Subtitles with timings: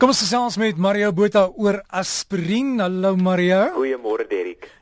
[0.00, 2.78] Kom ons gesels met Mario Botha oor aspirien.
[2.80, 3.58] Hallo Mario.
[3.74, 4.19] Goeiemôre.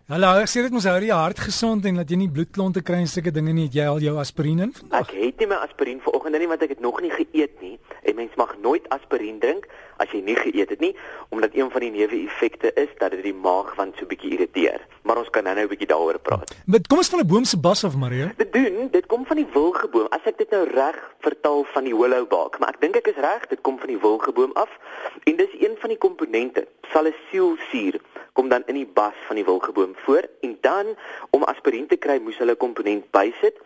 [0.09, 3.03] Hallo, ek sê dit mos hou die hart gesond en dat jy nie bloedklonte kry
[3.03, 3.67] en sulke dinge nie.
[3.67, 5.03] Het jy al jou aspirien in vandag?
[5.05, 7.75] Ek het nie my aspirien vanoggend nie want ek het nog nie geëet nie.
[8.09, 9.67] En mens mag nooit aspirien drink
[10.01, 10.95] as jy nie geëet het nie,
[11.29, 14.81] omdat een van die neeweffekte is dat dit die maag van so 'n bietjie irriteer.
[15.05, 16.57] Maar ons kan nou-nou 'n bietjie daaroor praat.
[16.65, 18.31] Met kom ons van 'n boom se bas af Mario.
[18.37, 20.09] Dit doen, dit kom van die wilgeboom.
[20.09, 23.47] As ek dit nou reg vertaal van die hollowbark, maar ek dink ek is reg,
[23.49, 24.71] dit kom van die wilgeboom af.
[25.25, 28.01] En dis een van die komponente, salicylsuur
[28.33, 30.95] kom dan in die bas van die wilgeboom voor en dan
[31.31, 33.57] om aspirien te kry moes hulle 'n komponent bysit.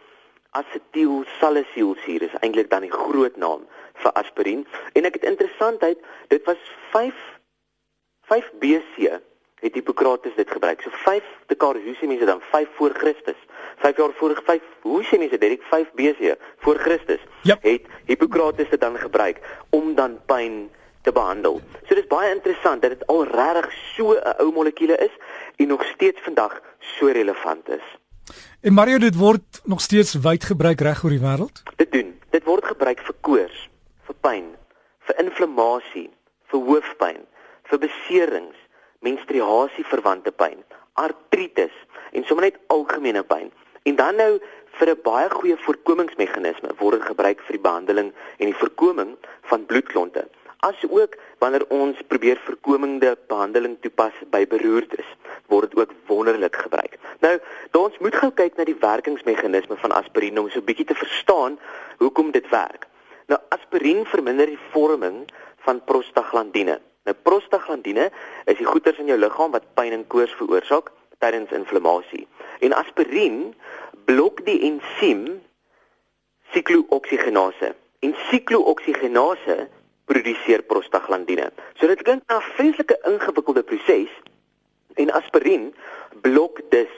[0.50, 5.98] Asetielsalicylsuur is eintlik dan die groot naam vir aspirien en ek het interessantheid,
[6.28, 6.58] dit was
[6.90, 7.14] 5
[8.26, 9.20] 5 BC
[9.62, 10.80] het Hippokrates dit gebruik.
[10.82, 13.38] So 5 dekades, hoe sê mense dan 5 voor Christus.
[13.78, 15.60] 5 jaar voor 5, hoe sê mense dit?
[15.70, 17.62] 5 BC voor Christus yep.
[17.62, 19.38] het Hippokrates dit dan gebruik
[19.70, 20.70] om dan pyn
[21.02, 21.60] te behandel.
[21.86, 25.14] So dis baie interessant dat dit al regtig so 'n ou molekuule is
[25.56, 27.86] en nog steeds vandag so relevant is.
[28.60, 31.62] En Mario dit word nog steeds wyd gebruik reg oor die wêreld?
[31.76, 32.20] Dit doen.
[32.30, 33.70] Dit word gebruik vir koors,
[34.06, 34.44] vir pyn,
[34.98, 36.10] vir inflammasie,
[36.46, 37.20] vir hoofpyn,
[37.62, 38.56] vir beserings,
[39.00, 41.74] menstruasie verwante pyn, artritis
[42.12, 43.50] en sommer net algemene pyn.
[43.82, 44.38] En dan nou
[44.78, 49.16] vir 'n baie goeie voorkomingsmeganisme word dit gebruik vir die behandeling en die voorkoming
[49.50, 50.28] van bloedklonte
[50.62, 55.08] asook wanneer ons probeer voorkomende behandeling toepas by beroertes
[55.50, 56.96] word dit ook wonderlik gebruik.
[57.20, 57.34] Nou,
[57.78, 61.58] ons moet gou kyk na die werkingsmeganisme van aspirien om so 'n bietjie te verstaan
[61.98, 62.86] hoekom dit werk.
[63.26, 65.26] Nou, aspirien verminder die vorming
[65.66, 66.80] van prostaglandine.
[67.04, 68.10] Nou prostaglandine
[68.44, 72.26] is die goeters in jou liggaam wat pyn en koors veroorsaak tydens inflammasie.
[72.60, 73.54] En aspirien
[74.04, 75.42] blok die ensiem
[76.54, 77.74] siklooksigenase.
[78.00, 79.68] En siklooksigenase
[80.12, 81.50] produseer prostaglandine.
[81.80, 84.10] So dit klink na 'n vreeslike ingewikkelde proses
[84.94, 85.74] en aspirien
[86.20, 86.92] blok dus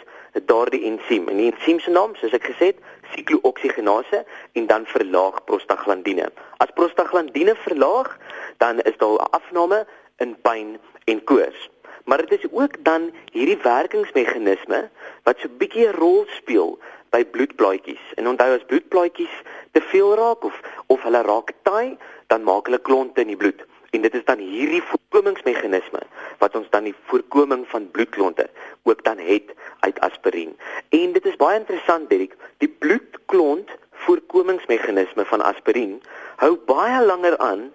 [0.46, 1.28] daardie ensiem.
[1.28, 2.80] En die ensiem se naam, soos ek gesê het,
[3.14, 6.26] siklooksigenase en dan verlaag prostaglandine.
[6.56, 8.18] As prostaglandine verlaag,
[8.58, 11.70] dan is daar 'n afname in pyn en koors.
[12.04, 14.90] Maar dit is ook dan hierdie werkingsmeganisme
[15.22, 16.78] wat so 'n bietjie 'n rol speel
[17.10, 18.04] by bloedplaatjies.
[18.14, 19.34] En onthou as bloedplaatjies
[19.72, 23.64] te veel raak of of hulle raak taai, dan maak hulle klonte in die bloed
[23.94, 26.00] en dit is dan hierdie voorkomingsmeganisme
[26.42, 28.48] wat ons dan die voorkoming van bloedklonte
[28.82, 29.52] ook dan het
[29.86, 30.56] uit aspirien.
[30.88, 33.70] En dit is baie interessant Dirk, die bloedklont
[34.06, 36.00] voorkomingsmeganisme van aspirien
[36.42, 37.70] hou baie langer aan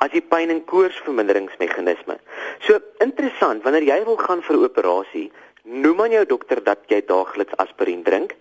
[0.00, 2.16] as die pyn en koorsverminderingsmeganisme.
[2.66, 5.32] So interessant, wanneer jy wil gaan vir 'n operasie,
[5.64, 8.34] noem aan jou dokter dat jy daagliks aspirien drink,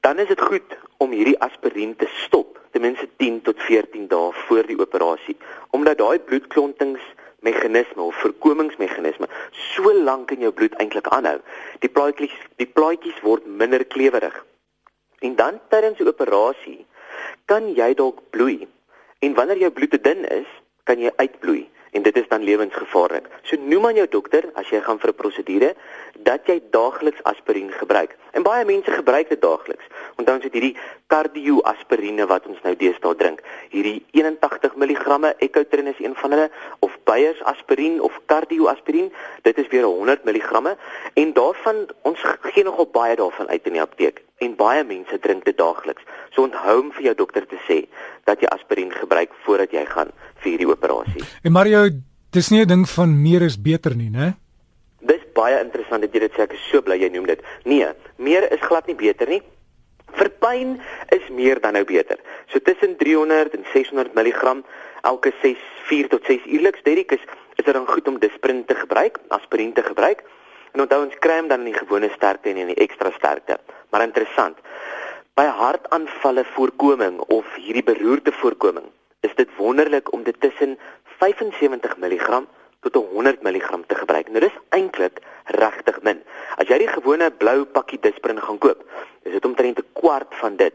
[0.00, 4.32] dan is dit goed om hierdie aspirien te stop ten minste 10 tot 14 dae
[4.46, 5.36] voor die operasie
[5.70, 7.02] omdat daai bloedklontings
[7.40, 11.38] meganisme of voorkomingsmeganisme so lank in jou bloed eintlik aanhou.
[11.80, 14.36] Die plaatjies die plaatjies word minder klewerig.
[15.24, 16.86] En dan tydens die operasie
[17.50, 18.66] kan jy dalk bloei.
[19.24, 20.48] En wanneer jou bloed te dun is,
[20.86, 21.66] kan jy uitbloei
[21.96, 23.28] en dit is dan lewensgevaarlik.
[23.48, 25.70] So noem aan jou dokter as jy gaan vir 'n prosedure
[26.28, 28.16] dat jy daagliks aspirien gebruik.
[28.32, 29.86] En baie mense gebruik dit daagliks.
[30.16, 30.76] Onthou ons het hierdie
[31.06, 33.40] kardioaspirine wat ons nou deesdae drink.
[33.70, 39.12] Hierdie 81 mg Ecotrin is een van hulle of Bayers aspirien of kardioaspirien.
[39.42, 40.76] Dit is weer 100 mg
[41.14, 45.44] en daarvan ons gee nogal baie daarvan uit in die apteek en baie mense drink
[45.44, 46.02] dit daagliks.
[46.30, 47.86] So onthou om vir jou dokter te sê
[48.24, 50.12] dat jy aspirien gebruik voordat jy gaan
[50.46, 51.24] vir hierdie operasie.
[51.42, 51.88] En Mario,
[52.30, 54.34] dis nie 'n ding van meer is beter nie, né?
[55.00, 56.42] Dis baie interessant dat jy dit sê.
[56.42, 57.42] Ek is so bly jy noem dit.
[57.64, 57.86] Nee,
[58.18, 59.42] meer is glad nie beter nie.
[60.14, 60.80] Vir pyn
[61.10, 62.18] is meer dan nou beter.
[62.48, 64.62] So tussen 300 en 600 mg
[65.02, 65.58] elke 6
[65.88, 67.20] 4 tot 6 uurliks, Derek, is
[67.56, 70.22] is dit dan goed om Disprin te gebruik, aspirien te gebruik.
[70.72, 73.58] En onthou ons kry hom dan in die gewone sterkte en in die ekstra sterkte.
[73.90, 74.56] Maar interessant.
[75.34, 78.84] By hartaanvalle voorkoming of hierdie beroerte voorkoming
[79.36, 80.78] dit wonderlik om dit tussen
[81.18, 82.42] 75 mg
[82.80, 84.28] tot 100 mg te gebruik.
[84.30, 85.20] Nou dis eintlik
[85.58, 86.22] regtig min.
[86.56, 88.84] As jy die gewone blou pakkie Disprin gaan koop,
[89.26, 90.74] is dit omtrent 'n kwart van dit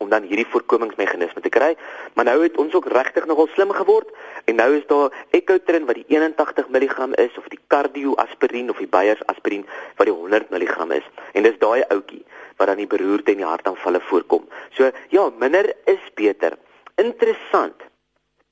[0.00, 1.76] om dan hierdie voorkomingsmeganisme te kry.
[2.14, 4.08] Maar nou het ons ook regtig nogal slim geword
[4.44, 8.80] en nou is daar Ecotrin wat die 81 mg is of die Cardio aspirien of
[8.80, 9.66] die Bayers aspirien
[9.96, 11.06] wat die 100 mg is.
[11.32, 12.24] En dis daai ouetjie
[12.56, 14.48] wat dan die beroerte en die hartaanvalle voorkom.
[14.70, 16.56] So ja, minder is beter.
[17.00, 17.76] Interessant.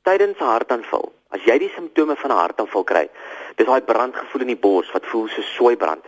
[0.06, 3.06] Tydens 'n hartaanval, as jy die simptome van 'n hartaanval kry,
[3.56, 6.04] dis daai brandgevoel in die bors wat voel so soeibrand.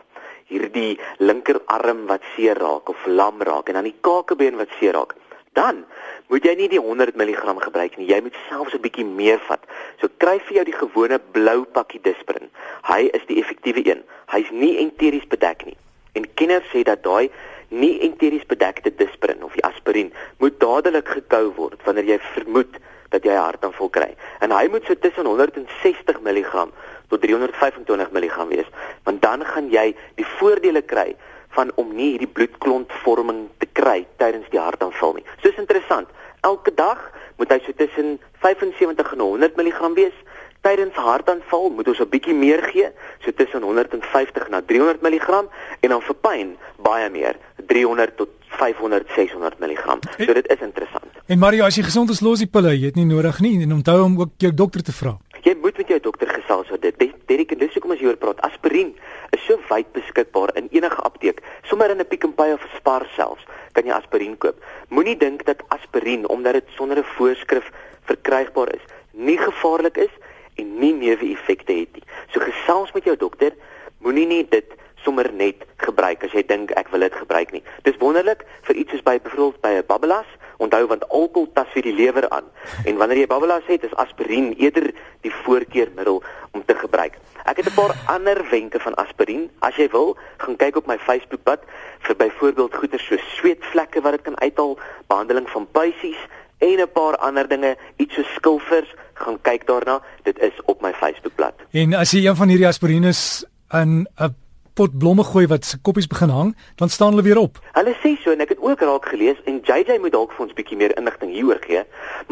[0.48, 5.14] Hierdie linkerarm wat seer raak of lam raak en dan die kakebeen wat seer raak.
[5.52, 5.84] Dan
[6.28, 8.06] moet jy nie die 100 mg gebruik nie.
[8.06, 9.60] Jy moet selfs 'n bietjie meer vat.
[10.00, 12.50] So kry vir jou die gewone blou pakkie Disprin.
[12.82, 14.02] Hy is die effektiewe een.
[14.26, 15.76] Hy's nie enteries bedek nie.
[16.14, 17.30] En kenners sê dat daai
[17.70, 22.78] nie enteries bedekte Disprin of die aspirien moet dadelik gekou word wanneer jy vermoed
[23.10, 24.10] dat jy hartaanval kry.
[24.40, 26.66] En hy moet so tussen 160 mg
[27.10, 28.70] tot 325 mg wees,
[29.04, 31.14] want dan gaan jy die voordele kry
[31.56, 35.26] van om nie hierdie bloedklontvorming te kry tydens die hartaanval nie.
[35.42, 36.10] So is interessant.
[36.46, 37.02] Elke dag
[37.38, 40.16] moet hy so tussen 75 en 100 mg wees.
[40.60, 42.88] Tydens hartaanval moet ons 'n bietjie meer gee,
[43.24, 45.48] so tussen 150 na 300 mg
[45.80, 47.36] en dan vir pyn baie meer,
[47.70, 48.28] 300 tot
[48.58, 49.98] 500 600 mg.
[50.18, 51.06] So dit is interessant.
[51.30, 53.76] En Mario, as jy gesond is, los die pille, jy het nie nodig nie en
[53.78, 55.14] onthou om ook jou dokter te vra.
[55.44, 56.96] Jy moet met jou dokter gesels oor dit.
[57.30, 58.90] Derek, dis hoekom as jy oor praat, aspirien
[59.36, 61.38] is so wyd beskikbaar in enige apteek,
[61.70, 64.58] sommer in 'n Pick n Pay of Spar selfs, kan jy aspirien koop.
[64.88, 67.70] Moenie dink dat aspirien omdat dit sonder 'n voorskrif
[68.04, 70.14] verkrygbaar is, nie gevaarlik is
[70.56, 72.04] en nie neeweffekte het nie.
[72.32, 73.52] So gesels met jou dokter,
[73.98, 77.62] moenie net dit sommer net gebruik as jy dink ek wil dit gebruik nie.
[77.82, 80.26] Dis wonderlik vir iets soos by byvoorbeeld by 'n babbelas,
[80.58, 82.44] onthou want alkohol tas vir die lewer aan.
[82.84, 87.18] En wanneer jy babbelas het, is aspirien eerder die voorkeurmiddel om te gebruik.
[87.44, 89.50] Ek het 'n paar ander wenke van aspirien.
[89.60, 91.60] As jy wil, gaan kyk op my Facebookblad
[92.00, 96.20] vir byvoorbeeld goeie so sweetvlekke wat dit kan uithaal, behandeling van puisies
[96.58, 100.02] en 'n paar ander dinge, iets so skilfers, gaan kyk daarna.
[100.22, 101.54] Dit is op my Facebookblad.
[101.70, 104.34] En as jy een van hierdie aspirines in 'n
[104.80, 106.50] pot blomme gooi wat se koppies begin hang,
[106.80, 107.58] dan staan hulle weer op.
[107.76, 110.54] Hulle sê so en ek het ook raak gelees en JJ moet dalk vir ons
[110.56, 111.82] bietjie meer inligting hieroor gee.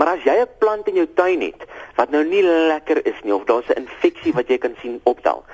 [0.01, 1.67] Maar as jy 'n plant in jou tuin het
[1.99, 5.45] wat nou nie lekker is nie of daar's 'n infeksie wat jy kan sien optel,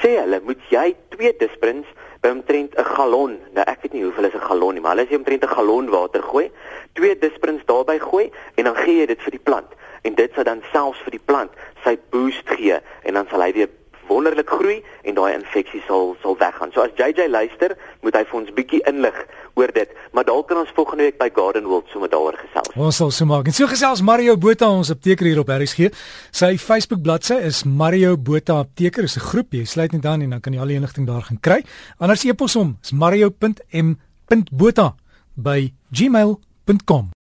[0.00, 1.86] sê hulle moet jy twee disprins
[2.22, 3.38] by omtrent 'n gallon.
[3.54, 5.90] Nou ek weet nie hoeveel is 'n gallon nie, maar hulle sê omtrent 'n gallon
[5.90, 6.50] water gooi,
[6.92, 9.70] twee disprins daarbey gooi en dan gee jy dit vir die plant.
[10.02, 11.50] En dit sal dan selfs vir die plant
[11.84, 13.68] sy boost gee en dan sal hy weer
[14.08, 14.84] wonderlik groei
[15.18, 16.72] daai infeksie sal sal weggaan.
[16.74, 19.18] So as JJ luister, moet hy vir ons bietjie inlig
[19.58, 22.70] oor dit, maar dalk kan ons volgende week by Garden World sommer daaroor gesels.
[22.78, 23.50] Ons sal so maak.
[23.50, 25.90] En so gesels Mario Botha ons apteker hier op RSG.
[26.30, 29.52] Sy Facebook bladsy is Mario Botha apteker, is 'n groep.
[29.52, 31.64] Jy sluit net dan en dan kan jy al die inligting daar gaan kry.
[31.98, 34.94] Anders e-pos hom is mario.m.botha
[35.34, 37.10] by gmail.com